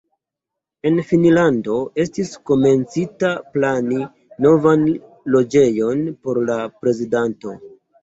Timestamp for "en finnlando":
0.89-1.75